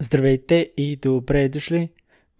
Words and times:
Здравейте 0.00 0.72
и 0.76 0.96
добре 0.96 1.48
дошли 1.48 1.88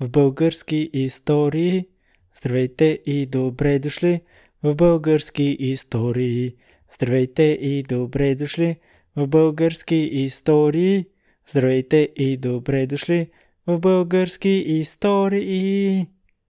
в 0.01 0.08
български 0.08 0.91
истории. 0.93 1.88
Здравейте 2.37 3.03
и 3.07 3.27
добре 3.27 3.79
дошли 3.79 4.21
в 4.62 4.75
български 4.75 5.56
истории. 5.60 6.56
Здравейте 6.94 7.42
и 7.42 7.82
добре 7.82 8.34
дошли 8.34 8.76
в 9.16 9.26
български 9.26 9.96
истории. 9.96 11.04
Здравейте 11.48 12.12
и 12.16 12.36
добре 12.36 12.86
дошли 12.86 13.30
в 13.66 13.79
български 13.79 14.64
истории. 14.66 16.06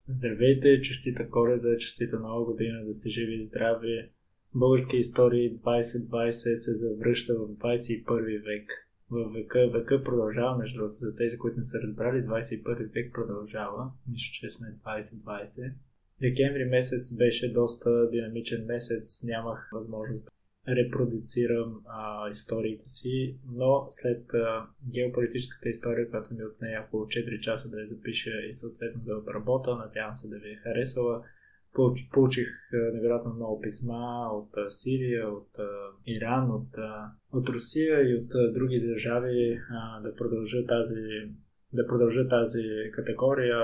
Здравейте, 0.09 0.81
честита 0.81 1.31
коледа, 1.31 1.77
честита 1.77 2.19
нова 2.19 2.45
година, 2.45 2.85
да 2.87 2.95
сте 2.95 3.09
живи 3.09 3.35
и 3.35 3.43
здрави. 3.43 4.09
Български 4.55 4.97
истории 4.97 5.57
2020 5.57 6.31
се 6.55 6.75
завръща 6.75 7.35
в 7.35 7.49
21 7.49 8.45
век 8.45 8.86
в 9.11 9.31
века. 9.35 9.71
Века 9.73 10.05
продължава, 10.05 10.59
между 10.59 10.79
другото, 10.79 10.97
за 10.97 11.17
тези, 11.17 11.39
които 11.39 11.59
не 11.59 11.65
са 11.65 11.79
разбрали, 11.79 12.23
21 12.23 12.93
век 12.93 13.15
продължава. 13.15 13.91
Нищо, 14.09 14.35
че 14.41 14.51
сме 14.51 14.67
2020. 14.87 15.73
Декември 16.21 16.65
месец 16.65 17.17
беше 17.17 17.53
доста 17.53 18.11
динамичен 18.11 18.65
месец, 18.67 19.23
нямах 19.23 19.71
възможност 19.73 20.29
да 20.67 20.77
репродуцирам 20.77 21.81
а, 21.87 22.31
историите 22.31 22.85
си, 22.85 23.39
но 23.53 23.87
след 23.89 24.35
а, 24.35 24.67
геополитическата 24.95 25.69
история, 25.69 26.11
която 26.11 26.35
ми 26.35 26.45
отне 26.45 26.79
около 26.87 27.05
4 27.05 27.41
часа 27.41 27.69
да 27.69 27.81
я 27.81 27.87
запиша 27.87 28.31
и 28.49 28.53
съответно 28.53 29.03
да 29.05 29.19
обработа, 29.19 29.77
надявам 29.77 30.17
се 30.17 30.29
да 30.29 30.39
ви 30.39 30.51
е 30.51 30.57
харесала, 30.57 31.23
Получих 32.13 32.49
невероятно 32.93 33.35
много 33.35 33.61
писма 33.61 34.29
от 34.33 34.73
Сирия, 34.73 35.29
от 35.29 35.49
Иран, 36.07 36.51
от, 36.51 36.69
от 37.33 37.49
Русия 37.49 38.11
и 38.11 38.15
от 38.15 38.55
други 38.55 38.81
държави 38.81 39.61
да 40.03 40.15
продължа 40.15 40.67
тази 40.67 41.31
да 41.73 41.87
продължа 41.87 42.29
тази 42.29 42.63
категория, 42.93 43.59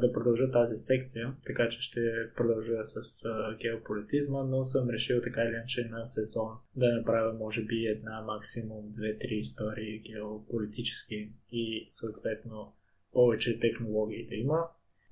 да 0.00 0.12
продължа 0.12 0.50
тази 0.50 0.76
секция, 0.76 1.34
така 1.46 1.68
че 1.68 1.82
ще 1.82 2.00
продължа 2.36 2.84
с 2.84 3.22
геополитизма, 3.60 4.42
но 4.42 4.64
съм 4.64 4.90
решил 4.90 5.22
така 5.22 5.42
или 5.42 5.54
иначе 5.54 5.88
на 5.90 6.06
сезон 6.06 6.48
да 6.76 6.92
направя 6.92 7.32
може 7.32 7.64
би 7.64 7.86
една, 7.86 8.22
максимум 8.22 8.92
две-три 8.96 9.34
истории 9.34 10.02
геополитически 10.12 11.30
и 11.52 11.86
съответно 11.88 12.72
повече 13.12 13.60
технологии 13.60 14.26
да 14.26 14.34
има 14.34 14.64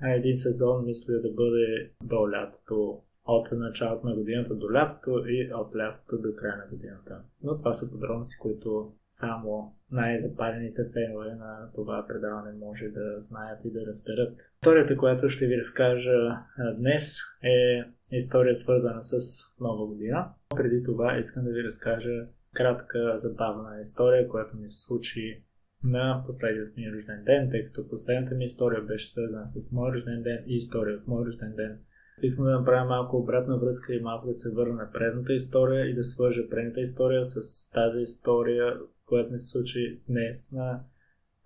един 0.02 0.36
сезон 0.36 0.84
мисля 0.84 1.14
да 1.14 1.30
бъде 1.32 1.90
до 2.04 2.30
лятото, 2.30 3.00
от 3.24 3.52
началото 3.52 4.06
на 4.06 4.14
годината 4.14 4.54
до 4.54 4.72
лятото 4.72 5.28
и 5.28 5.50
от 5.54 5.76
лятото 5.76 6.18
до 6.18 6.36
края 6.36 6.56
на 6.56 6.66
годината. 6.70 7.22
Но 7.42 7.58
това 7.58 7.72
са 7.72 7.90
подробности, 7.90 8.38
които 8.38 8.92
само 9.08 9.76
най-запалените 9.90 10.82
фенове 10.92 11.34
на 11.34 11.70
това 11.74 12.04
предаване 12.08 12.58
може 12.58 12.88
да 12.88 13.20
знаят 13.20 13.64
и 13.64 13.72
да 13.72 13.86
разберат. 13.86 14.38
Историята, 14.62 14.96
която 14.96 15.28
ще 15.28 15.46
ви 15.46 15.58
разкажа 15.58 16.36
днес 16.78 17.18
е 17.42 17.84
история 18.12 18.54
свързана 18.54 19.02
с 19.02 19.18
Нова 19.60 19.86
година. 19.86 20.28
Преди 20.56 20.82
това 20.84 21.18
искам 21.18 21.44
да 21.44 21.50
ви 21.50 21.64
разкажа 21.64 22.26
кратка 22.54 23.18
забавна 23.18 23.80
история, 23.80 24.28
която 24.28 24.56
ми 24.56 24.70
се 24.70 24.82
случи 24.82 25.45
на 25.86 26.22
последният 26.26 26.76
ми 26.76 26.92
рожден 26.92 27.24
ден, 27.24 27.50
тъй 27.50 27.64
като 27.64 27.88
последната 27.88 28.34
ми 28.34 28.44
история 28.44 28.82
беше 28.82 29.08
свързана 29.08 29.48
с 29.48 29.72
мой 29.72 29.92
рожден 29.92 30.22
ден 30.22 30.44
и 30.46 30.54
история 30.54 30.96
от 30.96 31.06
мой 31.06 31.26
рожден 31.26 31.52
ден. 31.56 31.78
Искам 32.22 32.44
да 32.44 32.50
направя 32.50 32.84
малко 32.84 33.16
обратна 33.16 33.58
връзка 33.58 33.94
и 33.94 34.00
малко 34.00 34.26
да 34.26 34.34
се 34.34 34.50
върна 34.50 34.74
на 34.74 34.90
предната 34.92 35.32
история 35.32 35.86
и 35.86 35.94
да 35.94 36.04
свържа 36.04 36.48
предната 36.48 36.80
история 36.80 37.24
с 37.24 37.70
тази 37.70 38.00
история, 38.00 38.74
която 39.06 39.32
ми 39.32 39.38
се 39.38 39.48
случи 39.48 40.00
днес, 40.08 40.52
на, 40.52 40.80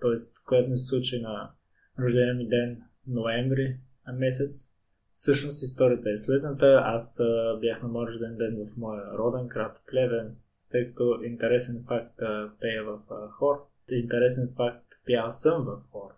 т.е. 0.00 0.14
която 0.47 0.70
ми 0.70 0.78
се 0.78 0.86
случи 0.86 1.20
на 1.20 1.50
рождения 1.98 2.34
ми 2.34 2.48
ден, 2.48 2.82
ноември 3.06 3.77
месец. 4.14 4.70
Всъщност 5.14 5.62
историята 5.62 6.10
е 6.10 6.16
следната. 6.16 6.82
Аз 6.84 7.20
бях 7.60 7.82
на 7.82 7.88
мой 7.88 8.06
рожден 8.06 8.36
ден 8.36 8.66
в 8.66 8.76
моя 8.76 9.19
роден 9.19 9.47
град 9.48 9.81
Плевен, 9.91 10.36
тъй 10.70 10.88
като 10.88 11.20
интересен 11.25 11.84
факт 11.88 12.20
пея 12.60 12.84
в 12.84 13.00
хор 13.31 13.66
интересен 13.95 14.53
факт, 14.56 14.87
пял 15.06 15.31
съм 15.31 15.65
в 15.65 15.83
хор. 15.91 16.11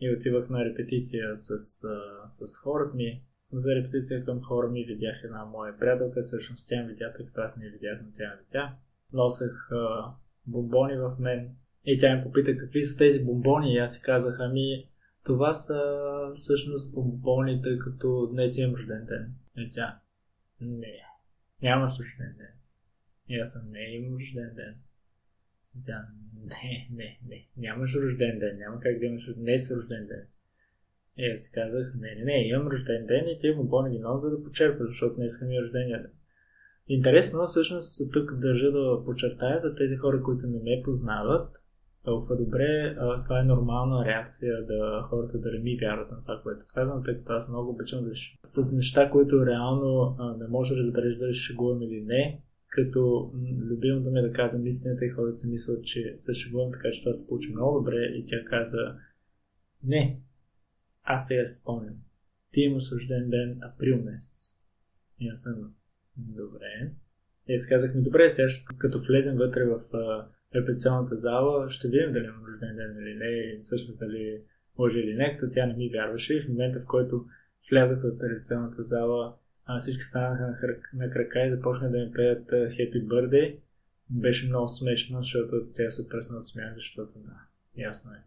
И 0.00 0.14
отивах 0.16 0.50
на 0.50 0.64
репетиция 0.64 1.36
с, 1.36 1.58
с 2.26 2.56
хората 2.62 2.96
ми. 2.96 3.22
За 3.52 3.74
репетиция 3.74 4.24
към 4.24 4.42
хора 4.42 4.68
ми 4.68 4.84
видях 4.84 5.20
една 5.24 5.44
моя 5.44 5.78
приятелка, 5.78 6.20
всъщност 6.20 6.68
тя 6.68 6.82
видя, 6.82 7.12
като 7.12 7.40
аз 7.40 7.56
не 7.56 7.68
видях, 7.70 8.00
но 8.04 8.12
тя 8.12 8.38
видя. 8.44 8.74
Носех 9.12 9.72
а, 9.72 10.14
бомбони 10.46 10.96
в 10.96 11.16
мен 11.18 11.56
и 11.84 11.98
тя 11.98 12.16
ми 12.16 12.22
попита 12.22 12.56
какви 12.56 12.82
са 12.82 12.98
тези 12.98 13.24
бомбони 13.24 13.74
и 13.74 13.78
аз 13.78 13.94
си 13.94 14.02
казах, 14.02 14.36
ами 14.40 14.88
това 15.24 15.54
са 15.54 15.80
всъщност 16.34 16.92
бомбони, 16.92 17.62
тъй 17.62 17.78
като 17.78 18.26
днес 18.32 18.58
имам 18.58 18.74
рожден 18.74 19.04
ден. 19.04 19.34
И 19.56 19.70
тя, 19.70 20.00
не, 20.60 21.00
нямаш 21.62 21.98
рожден 21.98 22.34
ден. 22.38 22.54
И 23.28 23.40
аз 23.40 23.52
съм, 23.52 23.70
не 23.70 23.96
имам 23.96 24.14
рожден 24.14 24.54
ден. 24.54 24.74
Да, 25.74 26.06
не, 26.34 26.88
не, 26.92 27.18
не. 27.28 27.46
Нямаш 27.56 27.96
рожден 27.96 28.38
ден. 28.38 28.58
Няма 28.58 28.80
как 28.80 28.98
да 28.98 29.06
имаш 29.06 29.34
днес 29.34 29.76
рожден 29.76 30.06
ден. 30.06 30.26
И 31.16 31.30
аз 31.32 31.40
си 31.40 31.52
казах, 31.52 31.94
не, 32.00 32.14
не, 32.14 32.24
не, 32.24 32.48
имам 32.48 32.68
рожден 32.68 33.06
ден 33.06 33.28
и 33.28 33.38
ти 33.38 33.50
му 33.50 33.90
ги 33.90 33.98
нос, 33.98 34.22
за 34.22 34.30
да 34.30 34.44
почерпя, 34.44 34.84
защото 34.84 35.16
днес 35.16 35.42
ми 35.42 35.56
е 35.56 35.60
рождения 35.60 36.02
ден. 36.02 36.12
Интересно, 36.88 37.44
всъщност 37.44 38.12
тук 38.12 38.34
държа 38.38 38.72
да 38.72 39.02
подчертая 39.04 39.60
за 39.60 39.74
тези 39.74 39.96
хора, 39.96 40.22
които 40.22 40.46
не 40.46 40.58
ме 40.58 40.82
познават, 40.84 41.62
толкова 42.04 42.36
добре, 42.36 42.96
това 43.24 43.40
е 43.40 43.44
нормална 43.44 44.04
реакция 44.04 44.66
да 44.66 45.06
хората 45.10 45.38
да 45.38 45.52
не 45.52 45.58
ми 45.58 45.76
вярват 45.80 46.10
на 46.10 46.20
това, 46.20 46.40
което 46.42 46.64
казвам, 46.74 47.04
тъй 47.04 47.18
като 47.18 47.32
аз 47.32 47.48
много 47.48 47.70
обичам 47.70 48.04
да 48.04 48.10
с 48.44 48.72
неща, 48.72 49.10
които 49.10 49.46
реално 49.46 50.16
не 50.38 50.48
може 50.48 50.74
да 50.74 50.80
разбереш 50.80 51.16
дали 51.16 51.34
ще 51.34 51.52
шегувам 51.52 51.82
или 51.82 52.00
не, 52.00 52.42
като 52.72 53.32
любимото 53.70 54.10
ми 54.10 54.18
е 54.18 54.22
да 54.22 54.32
казвам 54.32 54.66
истината 54.66 55.04
и 55.04 55.10
хората 55.10 55.36
си 55.36 55.46
мислят, 55.46 55.84
че 55.84 56.14
се 56.16 56.34
шегувам, 56.34 56.72
така 56.72 56.90
че 56.90 57.02
това 57.02 57.14
се 57.14 57.26
получи 57.26 57.52
много 57.52 57.78
добре 57.78 57.96
и 57.96 58.26
тя 58.26 58.44
каза 58.44 58.96
не, 59.84 60.20
аз 61.02 61.26
сега 61.26 61.46
си 61.46 61.60
спомням. 61.60 61.94
Ти 62.52 62.60
имаш 62.60 62.92
рожден 62.92 63.30
ден 63.30 63.58
април 63.62 64.02
месец. 64.02 64.56
И 65.20 65.28
аз 65.28 65.42
съм 65.42 65.74
добре. 66.16 66.92
И 67.48 67.54
аз 67.54 67.66
казах 67.66 67.94
ми, 67.94 68.02
добре, 68.02 68.30
сега 68.30 68.48
като 68.78 69.00
влезем 69.00 69.36
вътре 69.36 69.64
в 69.64 69.80
репетиционната 70.54 71.16
зала, 71.16 71.70
ще 71.70 71.88
видим 71.88 72.12
дали 72.12 72.24
имам 72.24 72.44
рожден 72.46 72.76
ден 72.76 72.96
или 73.02 73.14
не, 73.14 73.26
и 73.26 73.60
всъщност 73.62 73.98
дали 73.98 74.42
може 74.78 75.00
или 75.00 75.14
не, 75.14 75.36
като 75.36 75.54
тя 75.54 75.66
не 75.66 75.74
ми 75.74 75.90
вярваше. 75.90 76.36
И 76.36 76.40
в 76.40 76.48
момента, 76.48 76.80
в 76.80 76.86
който 76.86 77.26
влязах 77.70 78.02
в 78.02 78.22
репетиционната 78.22 78.82
зала, 78.82 79.36
а, 79.76 79.78
всички 79.80 80.02
станаха 80.02 80.46
на, 80.46 80.54
хрък, 80.54 80.90
на 80.94 81.10
крака 81.10 81.46
и 81.46 81.50
започнаха 81.50 81.92
да 81.92 81.98
ми 81.98 82.12
пеят 82.12 82.46
Happy 82.50 83.06
Birthday. 83.06 83.56
Беше 84.10 84.48
много 84.48 84.68
смешно, 84.68 85.22
защото 85.22 85.66
тя 85.74 85.90
се 85.90 86.08
пресна 86.08 86.38
от 86.38 86.46
смях, 86.46 86.74
защото 86.74 87.12
да, 87.18 87.32
ясно 87.76 88.10
е. 88.12 88.22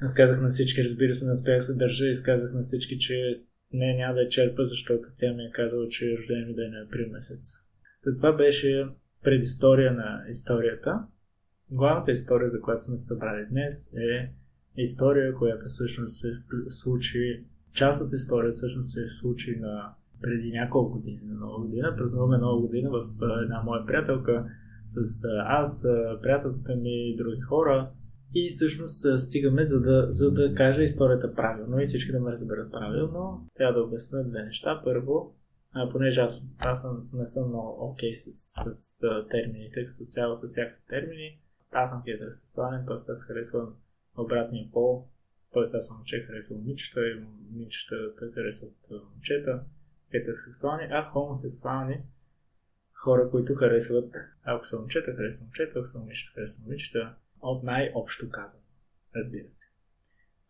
Аз 0.00 0.14
казах 0.14 0.40
на 0.40 0.48
всички, 0.48 0.84
разбира 0.84 1.14
се, 1.14 1.24
не 1.24 1.32
успях 1.32 1.56
да 1.56 1.62
се 1.62 1.74
държа 1.74 2.06
и 2.06 2.22
казах 2.24 2.52
на 2.52 2.60
всички, 2.60 2.98
че 2.98 3.40
не, 3.72 3.96
няма 3.96 4.14
да 4.14 4.20
я 4.20 4.28
черпа, 4.28 4.64
защото 4.64 5.08
тя 5.16 5.32
ми 5.32 5.44
е 5.44 5.52
казала, 5.52 5.88
че 5.88 6.12
е 6.12 6.16
рожден 6.18 6.46
ми 6.46 6.54
ден 6.54 6.74
е 6.74 6.84
април 6.86 7.10
месец. 7.10 7.52
Та 8.04 8.16
това 8.16 8.32
беше 8.32 8.86
предистория 9.22 9.92
на 9.92 10.24
историята. 10.28 11.06
Главната 11.70 12.10
история, 12.10 12.48
за 12.48 12.60
която 12.60 12.84
сме 12.84 12.98
събрали 12.98 13.46
днес 13.50 13.92
е 13.94 14.32
история, 14.76 15.34
която 15.34 15.64
всъщност 15.66 16.20
се 16.20 16.32
случи, 16.68 17.44
част 17.72 18.02
от 18.02 18.12
историята 18.12 18.54
всъщност 18.54 18.90
се 18.90 19.06
случи 19.08 19.56
на 19.60 19.94
преди 20.22 20.50
няколко 20.52 20.92
години, 20.92 21.20
на 21.24 21.34
нова 21.34 21.66
година. 21.66 21.94
Празнуваме 21.96 22.38
нова 22.38 22.60
година 22.60 22.90
в 22.90 23.02
една 23.42 23.62
моя 23.62 23.86
приятелка 23.86 24.44
с 24.86 25.24
аз, 25.44 25.86
приятелката 26.22 26.76
ми 26.76 27.10
и 27.10 27.16
други 27.16 27.40
хора. 27.40 27.90
И 28.34 28.48
всъщност 28.48 29.20
стигаме 29.20 29.64
за 29.64 29.80
да, 29.80 30.06
за 30.08 30.32
да 30.32 30.54
кажа 30.54 30.82
историята 30.82 31.34
правилно 31.34 31.80
и 31.80 31.84
всички 31.84 32.12
да 32.12 32.20
ме 32.20 32.30
разберат 32.30 32.72
правилно. 32.72 33.46
Трябва 33.54 33.80
да 33.80 33.86
обясня 33.86 34.24
две 34.24 34.44
неща. 34.44 34.80
Първо, 34.84 35.34
а, 35.72 35.90
понеже 35.90 36.20
аз, 36.20 36.46
аз 36.58 36.82
съм, 36.82 37.08
не 37.12 37.26
съм 37.26 37.48
много 37.48 37.76
окей 37.80 38.12
okay 38.12 38.14
с, 38.14 38.30
с, 38.32 38.74
с 38.74 39.00
термините, 39.30 39.86
като 39.86 40.04
цяло 40.04 40.34
с 40.34 40.46
всякакви 40.46 40.82
термини. 40.88 41.38
Аз 41.72 41.90
съм 41.90 42.02
хетеросексуален, 42.04 42.84
т.е. 42.86 43.12
аз 43.12 43.24
харесвам 43.24 43.74
обратния 44.18 44.68
пол, 44.72 45.04
т.е. 45.52 45.76
аз 45.76 45.86
съм 45.86 45.96
момче, 45.96 46.20
харесвам 46.20 46.58
момичета 46.58 47.00
и 47.00 47.20
момичета 47.50 47.96
харесват 48.34 48.72
момчета 49.14 49.60
хетеросексуални, 50.10 50.88
а 50.90 51.10
хомосексуални 51.10 52.02
хора, 52.92 53.30
които 53.30 53.54
харесват, 53.54 54.16
ако 54.44 54.66
са 54.66 54.78
момчета, 54.78 55.14
харесват 55.16 55.46
момчета, 55.46 55.78
ако 55.78 55.86
са 55.86 55.98
момичета, 55.98 56.34
харесват 56.34 56.66
момичета, 56.66 57.14
от 57.42 57.62
най-общо 57.62 58.30
казано, 58.30 58.62
разбира 59.16 59.50
се. 59.50 59.66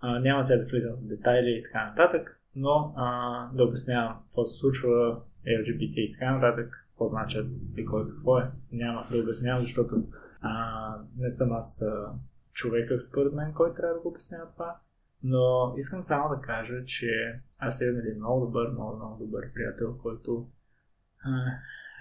А, 0.00 0.18
няма 0.18 0.44
сега 0.44 0.58
да 0.58 0.68
влизам 0.68 0.96
в 0.96 1.06
детайли 1.06 1.50
и 1.50 1.62
така 1.62 1.86
нататък, 1.86 2.40
но 2.56 2.94
а, 2.96 3.48
да 3.52 3.64
обяснявам 3.64 4.18
какво 4.20 4.44
се 4.44 4.58
случва, 4.58 5.20
LGBT 5.46 5.94
и 5.94 6.12
така 6.12 6.34
нататък, 6.34 6.86
какво 6.88 7.06
значат 7.06 7.46
и 7.76 7.84
кой 7.84 8.08
какво 8.08 8.38
е. 8.38 8.50
Няма 8.72 9.06
да 9.10 9.18
обяснявам, 9.18 9.60
защото 9.60 10.08
а, 10.40 10.94
не 11.16 11.30
съм 11.30 11.52
аз 11.52 11.82
а, 11.82 12.12
човека, 12.52 13.00
според 13.00 13.32
мен, 13.32 13.52
който 13.54 13.74
трябва 13.74 13.94
да 13.94 14.00
го 14.00 14.08
обяснява 14.08 14.46
това. 14.46 14.76
Но 15.22 15.74
искам 15.76 16.02
само 16.02 16.28
да 16.28 16.40
кажа, 16.40 16.84
че 16.84 17.40
аз 17.60 17.80
имам 17.80 17.98
един 17.98 18.16
много 18.16 18.46
добър, 18.46 18.70
много, 18.70 18.96
много 18.96 19.24
добър 19.24 19.52
приятел, 19.52 19.98
който 19.98 20.48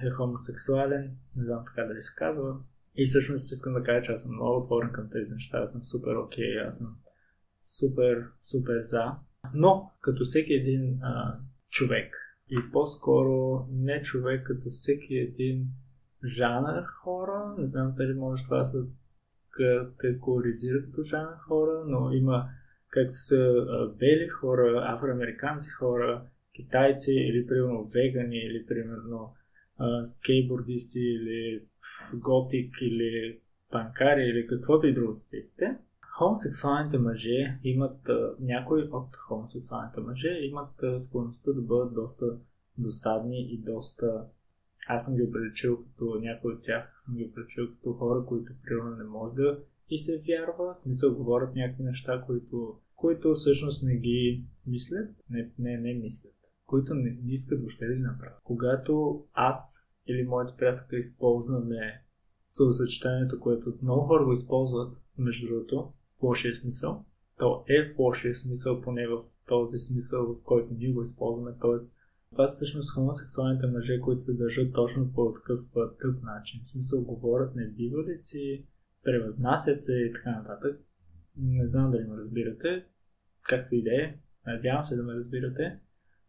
е 0.05 0.09
хомосексуален, 0.09 1.17
не 1.35 1.45
знам 1.45 1.63
така 1.65 1.87
дали 1.87 2.01
се 2.01 2.15
казва. 2.15 2.57
И 2.95 3.05
всъщност 3.05 3.51
искам 3.51 3.73
да 3.73 3.83
кажа, 3.83 4.01
че 4.01 4.11
аз 4.11 4.21
съм 4.21 4.35
много 4.35 4.57
отворен 4.57 4.91
към 4.91 5.09
тези 5.09 5.33
неща, 5.33 5.57
аз 5.57 5.71
съм 5.71 5.83
супер 5.83 6.15
окей, 6.15 6.45
okay, 6.45 6.67
аз 6.67 6.77
съм 6.77 6.97
супер, 7.63 8.27
супер 8.41 8.81
за. 8.81 9.11
Но, 9.53 9.91
като 10.01 10.23
всеки 10.23 10.53
един 10.53 10.99
а, 11.01 11.39
човек, 11.69 12.15
и 12.49 12.71
по-скоро 12.71 13.67
не 13.71 14.01
човек, 14.01 14.47
като 14.47 14.69
всеки 14.69 15.15
един 15.15 15.67
жанр 16.23 16.83
хора, 17.03 17.55
не 17.57 17.67
знам 17.67 17.93
дали 17.97 18.13
може 18.13 18.43
това 18.43 18.65
се 18.65 18.77
категоризира 19.97 20.85
като 20.85 21.01
жанр 21.01 21.37
хора, 21.47 21.83
но 21.85 22.11
има 22.11 22.49
както 22.89 23.13
са 23.13 23.63
бели 23.99 24.27
хора, 24.27 24.83
афроамериканци 24.87 25.69
хора, 25.69 26.21
китайци 26.55 27.13
или 27.13 27.47
примерно 27.47 27.83
вегани 27.83 28.37
или 28.37 28.65
примерно 28.65 29.35
скейтбордисти 30.03 30.99
или 30.99 31.63
готик 32.13 32.75
или 32.81 33.39
панкари 33.71 34.21
или 34.21 34.47
каквото 34.47 34.87
и 34.87 34.93
друго 34.93 35.13
сте. 35.13 35.45
Хомосексуалните 36.17 36.97
мъже 36.97 37.59
имат, 37.63 37.97
някои 38.39 38.81
от 38.81 39.15
хомосексуалните 39.15 40.01
мъже 40.01 40.29
имат 40.41 40.83
склонността 40.97 41.51
да 41.51 41.61
бъдат 41.61 41.93
доста 41.93 42.25
досадни 42.77 43.53
и 43.53 43.57
доста 43.57 44.25
аз 44.87 45.05
съм 45.05 45.15
ги 45.15 45.23
определил 45.23 45.83
като 45.83 46.19
някой 46.21 46.53
от 46.53 46.61
тях 46.61 46.93
съм 46.97 47.15
ги 47.15 47.25
определил 47.25 47.75
като 47.75 47.93
хора, 47.93 48.25
които 48.25 48.53
примерно 48.63 48.95
не 48.95 49.03
може 49.03 49.33
да 49.33 49.59
и 49.89 49.97
се 49.97 50.19
вярва, 50.27 50.73
в 50.73 50.77
смисъл 50.77 51.15
говорят 51.15 51.55
някакви 51.55 51.83
неща, 51.83 52.23
които, 52.25 52.79
които 52.95 53.33
всъщност 53.33 53.83
не 53.83 53.95
ги 53.95 54.45
мислят, 54.67 55.09
не, 55.29 55.51
не, 55.59 55.77
не 55.77 55.93
мислят, 55.93 56.35
които 56.65 56.93
не, 56.93 57.17
не 57.23 57.33
искат 57.33 57.59
въобще 57.59 57.87
да 57.87 57.93
ги 57.93 58.01
направят. 58.01 58.39
Когато 58.43 59.23
аз 59.33 59.87
или 60.07 60.27
моите 60.27 60.53
приятели 60.57 60.99
използваме 60.99 62.03
словосъчетанието, 62.51 63.39
което 63.39 63.77
много 63.81 64.01
хора 64.01 64.25
го 64.25 64.31
използват, 64.31 64.97
между 65.17 65.47
другото, 65.47 65.93
в 66.19 66.23
лошия 66.23 66.53
смисъл, 66.55 67.05
то 67.37 67.63
е 67.67 67.93
в 67.93 67.99
лошия 67.99 68.35
смисъл, 68.35 68.81
поне 68.81 69.07
в 69.07 69.23
този 69.47 69.79
смисъл, 69.79 70.33
в 70.33 70.43
който 70.43 70.73
ние 70.73 70.91
го 70.91 71.01
използваме, 71.01 71.51
т.е. 71.61 71.75
Това 72.31 72.47
са 72.47 72.53
всъщност 72.53 72.93
хомосексуалните 72.93 73.67
мъже, 73.67 73.99
които 73.99 74.21
се 74.21 74.33
държат 74.33 74.73
точно 74.73 75.13
по 75.13 75.33
такъв 75.33 75.59
тъп 75.73 76.23
начин. 76.23 76.59
В 76.63 76.67
смисъл 76.67 77.01
говорят 77.01 77.55
небивалици, 77.55 78.65
превъзнасят 79.03 79.83
се 79.83 79.93
и 79.93 80.13
така 80.13 80.31
нататък. 80.31 80.79
Не 81.37 81.65
знам 81.65 81.91
дали 81.91 82.03
ме 82.03 82.15
разбирате, 82.15 82.85
както 83.49 83.75
и 83.75 83.83
да 83.83 83.95
е. 83.95 84.15
Надявам 84.47 84.83
се 84.83 84.95
да 84.95 85.03
ме 85.03 85.13
разбирате. 85.13 85.79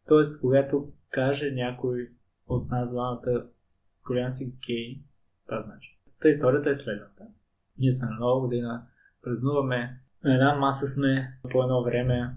Тоест, 0.09 0.41
когато 0.41 0.93
каже 1.11 1.51
някой 1.51 2.11
от 2.47 2.71
нас 2.71 2.93
двамата, 2.93 3.47
голям 4.07 4.31
си 4.31 4.55
гей, 4.67 5.03
това 5.47 5.61
значи. 5.61 5.99
Та 6.21 6.29
историята 6.29 6.71
е 6.71 6.75
следната. 6.75 7.27
Ние 7.79 7.93
сме 7.93 8.09
на 8.09 8.17
нова 8.17 8.41
година, 8.41 8.87
празнуваме, 9.23 10.01
на 10.25 10.35
една 10.35 10.55
маса 10.55 10.87
сме 10.87 11.39
по 11.51 11.63
едно 11.63 11.85
време, 11.85 12.37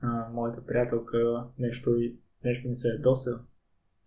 а, 0.00 0.28
моята 0.32 0.66
приятелка 0.66 1.44
нещо, 1.58 1.90
нещо 2.44 2.68
ми 2.68 2.74
се 2.74 2.88
е 2.88 2.98
доса, 2.98 3.40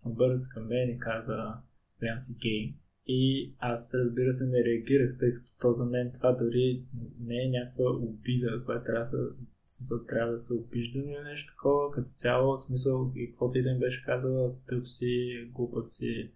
обърза 0.05 0.49
към 0.49 0.67
мен 0.67 0.89
и 0.89 0.99
каза, 0.99 1.53
голям 1.99 2.19
си 2.19 2.37
гей. 2.41 2.75
И 3.11 3.53
аз, 3.59 3.93
разбира 3.93 4.33
се, 4.33 4.47
не 4.47 4.63
реагирах, 4.63 5.17
тъй 5.19 5.33
като 5.33 5.51
то 5.59 5.73
за 5.73 5.85
мен 5.85 6.11
това 6.13 6.31
дори 6.31 6.83
не 7.19 7.43
е 7.43 7.49
някаква 7.49 7.91
обида, 7.91 8.63
която 8.65 8.85
трябва 8.85 9.17
да 9.17 9.29
смисъл, 9.65 10.05
трябва 10.05 10.31
да 10.31 10.39
се 10.39 10.53
обиждам 10.53 11.09
или 11.09 11.23
нещо 11.23 11.53
такова. 11.53 11.91
Като 11.91 12.09
цяло, 12.09 12.57
смисъл, 12.57 13.11
и 13.15 13.29
каквото 13.29 13.57
и 13.57 13.63
да 13.63 13.69
им 13.69 13.79
беше 13.79 14.05
казала, 14.05 14.55
тъп 14.67 14.87
си, 14.87 15.29
глупа 15.53 15.83
си 15.83 16.31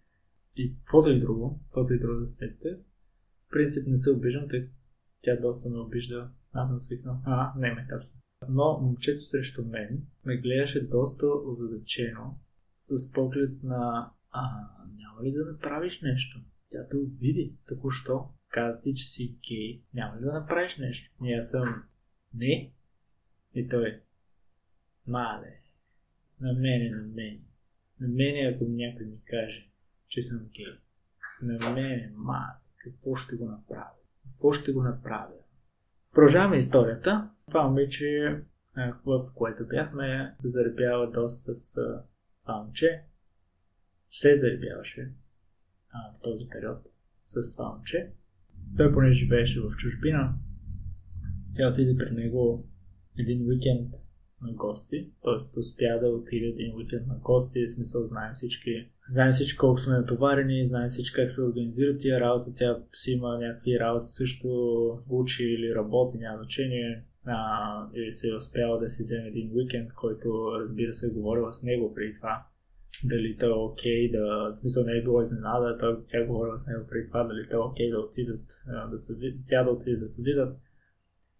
и 0.57 0.75
каквото 0.77 1.09
и 1.09 1.19
друго, 1.19 1.59
каквото 1.63 1.93
и 1.93 1.99
друго 1.99 2.19
да 2.19 2.27
сетите. 2.27 2.77
В 3.47 3.49
принцип 3.49 3.87
не 3.87 3.97
се 3.97 4.11
обиждам, 4.11 4.47
тъй 4.49 4.69
тя 5.21 5.35
доста 5.35 5.69
ме 5.69 5.79
обижда. 5.79 6.29
Аз 6.53 6.69
съм 6.69 6.79
свикнал. 6.79 7.21
А, 7.25 7.53
не 7.57 7.73
ме 7.73 7.87
тапса. 7.89 8.17
Но 8.49 8.79
момчето 8.81 9.21
срещу 9.21 9.65
мен 9.65 10.01
ме 10.25 10.37
гледаше 10.37 10.87
доста 10.87 11.27
озадачено, 11.27 12.39
с 12.79 13.11
поглед 13.11 13.63
на 13.63 14.11
а, 14.31 14.67
няма 14.95 15.23
ли 15.23 15.31
да 15.31 15.45
направиш 15.45 16.01
нещо? 16.01 16.39
Тя 16.73 16.87
те 16.87 16.97
обиди 16.97 17.53
току-що. 17.67 18.29
Каза 18.47 18.81
ти, 18.81 18.93
че 18.93 19.03
си 19.03 19.35
гей. 19.49 19.81
Няма 19.93 20.17
ли 20.17 20.21
да 20.21 20.33
направиш 20.33 20.77
нещо? 20.77 21.11
Ние 21.21 21.41
съм 21.41 21.83
не. 22.33 22.71
И 23.55 23.67
той. 23.67 24.01
Мале. 25.07 25.59
На 26.41 26.53
мене, 26.53 26.89
на 26.89 27.01
мене. 27.01 27.39
На 27.99 28.07
мене, 28.07 28.53
ако 28.55 28.65
някой 28.65 29.05
ми 29.05 29.17
каже, 29.25 29.69
че 30.07 30.21
съм 30.21 30.49
гей. 30.55 30.65
На 31.41 31.69
мене, 31.69 32.11
мале. 32.15 32.53
Какво 32.77 33.15
ще 33.15 33.35
го 33.35 33.45
направя? 33.45 33.89
Какво 34.31 34.51
ще 34.51 34.71
го 34.71 34.83
направя? 34.83 35.33
Продължаваме 36.13 36.57
историята. 36.57 37.29
Това 37.47 37.67
момиче, 37.67 38.41
в 39.05 39.31
което 39.35 39.67
бяхме, 39.67 40.35
се 40.39 40.47
заребява 40.47 41.11
доста 41.11 41.55
с 41.55 41.75
това 42.41 42.57
момче. 42.57 43.03
Се 44.09 44.35
заребяваше 44.35 45.11
а, 45.93 46.13
в 46.13 46.21
този 46.21 46.45
период 46.49 46.77
с 47.25 47.51
това 47.51 47.69
момче. 47.69 48.11
Той 48.77 48.93
понеже 48.93 49.19
живееше 49.19 49.61
в 49.61 49.75
чужбина, 49.75 50.33
тя 51.55 51.69
отиде 51.69 51.97
при 51.97 52.11
него 52.11 52.67
един 53.17 53.47
уикенд 53.47 53.93
на 54.41 54.53
гости, 54.53 55.09
т.е. 55.23 55.59
успя 55.59 55.99
да 56.01 56.07
отиде 56.07 56.45
един 56.45 56.75
уикенд 56.75 57.07
на 57.07 57.15
гости, 57.15 57.65
в 57.65 57.69
смисъл 57.69 58.03
знаем 58.03 58.33
всички, 58.33 58.89
знаем 59.07 59.31
всички 59.31 59.57
колко 59.57 59.79
сме 59.79 59.97
натоварени, 59.97 60.67
знаем 60.67 60.89
всички 60.89 61.15
как 61.15 61.31
се 61.31 61.43
организират 61.43 61.99
тия 61.99 62.19
работи, 62.19 62.51
тя 62.55 62.83
си 62.93 63.11
има 63.11 63.37
някакви 63.37 63.79
работи 63.79 64.07
също, 64.07 64.49
учи 65.09 65.43
или 65.43 65.75
работи, 65.75 66.17
няма 66.17 66.37
значение, 66.37 67.03
а, 67.25 67.87
или 67.93 68.11
се 68.11 68.27
е 68.27 68.35
успяла 68.35 68.79
да 68.79 68.89
си 68.89 69.03
вземе 69.03 69.27
един 69.27 69.51
уикенд, 69.55 69.93
който 69.93 70.51
разбира 70.59 70.93
се 70.93 71.07
е 71.07 71.09
говорила 71.09 71.53
с 71.53 71.63
него 71.63 71.93
преди 71.93 72.13
това 72.13 72.45
дали 73.03 73.37
то 73.37 73.45
е 73.45 73.49
окей 73.49 74.11
да, 74.11 74.53
в 74.55 74.57
смисъл 74.59 74.83
не 74.83 74.91
е 74.91 75.03
било 75.03 75.21
изненада, 75.21 75.77
той, 75.77 76.03
тя 76.07 76.25
говорила 76.25 76.59
с 76.59 76.67
него 76.67 76.87
преди 76.89 77.07
това, 77.07 77.23
дали 77.23 77.47
то 77.49 77.55
е 77.55 77.59
окей 77.59 77.89
да 77.91 77.99
отидат, 77.99 78.45
да 78.91 78.97
се, 78.97 79.13
тя 79.49 79.63
да 79.63 79.69
отиде 79.71 79.97
да 79.97 80.07
се 80.07 80.21
видят. 80.21 80.57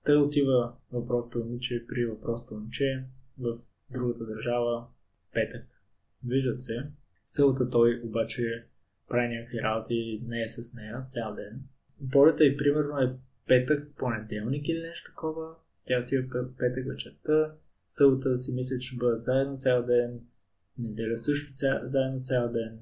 Той 0.06 0.16
отива 0.16 0.74
въпросто 0.92 1.40
момиче 1.40 1.86
при 1.88 2.06
въпросто 2.06 2.56
момче 2.56 3.04
в 3.40 3.58
другата 3.92 4.26
държава, 4.26 4.86
петък. 5.34 5.66
Виждат 6.28 6.62
се. 6.62 6.88
Селата 7.26 7.70
той 7.70 8.02
обаче 8.04 8.66
прави 9.10 9.36
някакви 9.36 9.62
работи, 9.62 10.22
не 10.28 10.42
е 10.42 10.50
с 10.50 10.74
нея 10.74 11.06
цял 11.08 11.36
ден. 11.36 11.64
Полета 12.12 12.46
и 12.46 12.58
примерно 12.58 12.98
е 12.98 13.16
петък, 13.48 13.88
понеделник 13.98 14.70
или 14.70 14.82
нещо 14.82 15.12
такова. 15.12 15.56
Тя 15.86 16.00
отива 16.00 16.46
петък 16.58 16.88
вечерта. 16.88 17.54
Селата 17.90 18.38
си 18.38 18.54
мисля, 18.54 18.78
че 18.78 18.88
ще 18.88 18.98
бъдат 18.98 19.24
заедно 19.24 19.58
цял 19.58 19.86
ден 19.86 20.20
неделя 20.78 21.18
също 21.18 21.54
ця, 21.56 21.82
заедно 21.84 22.22
цял 22.22 22.52
ден. 22.52 22.80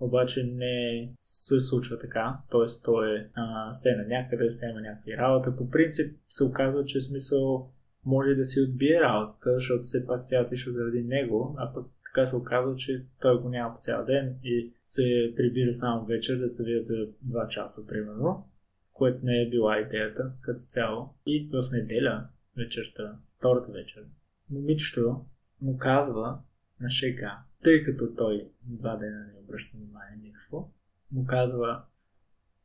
Обаче 0.00 0.44
не 0.44 1.08
се 1.22 1.60
случва 1.60 1.98
така, 1.98 2.38
т.е. 2.50 2.82
той 2.84 3.16
е 3.16 3.26
а, 3.34 3.72
се 3.72 3.96
на 3.96 4.04
някъде, 4.04 4.50
се 4.50 4.66
има 4.70 4.80
някакви 4.80 5.16
работа. 5.16 5.56
По 5.56 5.70
принцип 5.70 6.16
се 6.28 6.44
оказва, 6.44 6.84
че 6.84 7.00
смисъл 7.00 7.70
може 8.04 8.34
да 8.34 8.44
си 8.44 8.60
отбие 8.60 9.00
работата, 9.00 9.54
защото 9.54 9.82
все 9.82 10.06
пак 10.06 10.22
тя 10.26 10.42
отишла 10.42 10.72
заради 10.72 11.02
него, 11.02 11.54
а 11.58 11.72
пък 11.74 11.86
така 12.04 12.26
се 12.26 12.36
оказва, 12.36 12.76
че 12.76 13.04
той 13.20 13.40
го 13.40 13.48
няма 13.48 13.74
по 13.74 13.80
цял 13.80 14.04
ден 14.04 14.38
и 14.44 14.72
се 14.84 15.32
прибира 15.36 15.72
само 15.72 16.06
вечер 16.06 16.36
да 16.36 16.48
се 16.48 16.64
видят 16.64 16.86
за 16.86 16.94
2 17.28 17.48
часа, 17.48 17.86
примерно, 17.86 18.48
което 18.92 19.18
не 19.22 19.42
е 19.42 19.50
била 19.50 19.80
идеята 19.80 20.32
като 20.40 20.60
цяло. 20.60 21.14
И 21.26 21.50
в 21.52 21.72
неделя 21.72 22.28
вечерта, 22.56 23.18
втората 23.38 23.72
вечер, 23.72 24.04
момичето 24.50 25.24
му 25.60 25.78
казва, 25.78 26.38
на 26.80 26.90
шега, 26.90 27.42
тъй 27.62 27.84
като 27.84 28.14
той 28.16 28.50
два 28.62 28.96
дена 28.96 29.26
не 29.26 29.40
обръща 29.40 29.76
внимание 29.76 30.16
никакво, 30.22 30.72
му 31.12 31.26
казва, 31.26 31.84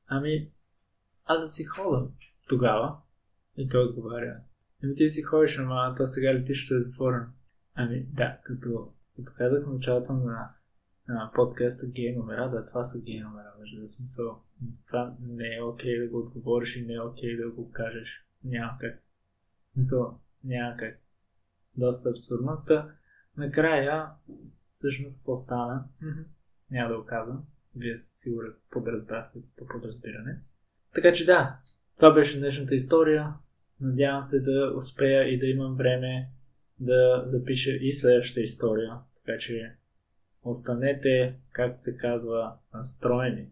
ами, 0.08 0.52
аз 1.26 1.42
да 1.42 1.48
си 1.48 1.64
хода 1.64 2.08
тогава. 2.48 2.98
И 3.58 3.70
той 3.70 3.84
отговаря, 3.84 4.38
ами 4.84 4.96
ти 4.96 5.10
си 5.10 5.22
ходиш, 5.22 5.60
ама 5.60 5.94
то 5.98 6.08
сега 6.08 6.34
летището 6.34 6.76
е 6.76 6.80
затворено. 6.80 7.26
Ами 7.76 8.06
да, 8.14 8.40
като, 8.44 8.94
като 9.16 9.32
казах 9.38 9.66
в 9.66 9.74
началото 9.74 10.14
на, 10.14 10.50
на 11.08 11.32
подкаста 11.36 11.88
гей 11.88 12.16
номера, 12.16 12.50
да, 12.50 12.66
това 12.66 12.84
са 12.84 13.02
гей 13.02 13.20
номера, 13.20 13.54
между 13.60 13.82
да 13.82 13.88
смисъл. 13.88 14.42
Това 14.88 15.16
не 15.20 15.56
е 15.56 15.62
окей 15.62 16.00
да 16.00 16.08
го 16.08 16.20
отговориш 16.20 16.76
и 16.76 16.86
не 16.86 16.94
е 16.94 17.02
окей 17.02 17.38
да 17.38 17.50
го 17.50 17.72
кажеш. 17.72 18.26
Няма 18.44 18.78
как. 18.80 19.04
Смисъл, 19.74 20.20
няма 20.44 20.78
как. 20.78 21.00
Доста 21.78 22.10
абсурдно. 22.10 22.64
Та, 22.68 22.96
Накрая, 23.38 24.10
всъщност, 24.72 25.20
какво 25.20 25.36
стана? 25.36 25.86
Mm-hmm. 26.04 26.26
Няма 26.72 26.90
да 26.90 26.98
го 26.98 27.06
казвам. 27.06 27.44
Вие 27.76 27.98
сигурно 27.98 28.54
подразбрахте 28.72 29.40
по 29.58 29.68
подразбиране. 29.68 30.40
Така 30.94 31.12
че 31.12 31.26
да, 31.26 31.60
Това 31.96 32.12
беше 32.12 32.40
днешната 32.40 32.76
история. 32.76 33.34
Надявам 33.82 34.22
се 34.22 34.40
да 34.40 34.74
успея 34.78 35.34
и 35.34 35.40
да 35.40 35.46
имам 35.46 35.76
време 35.76 36.30
да 36.80 37.24
запиша 37.26 37.72
и 37.72 37.94
следващата 37.94 38.42
история. 38.42 38.98
Така 39.26 39.38
че 39.38 39.76
останете, 40.44 41.36
както 41.52 41.82
се 41.82 41.98
казва, 41.98 42.56
настроени. 42.74 43.48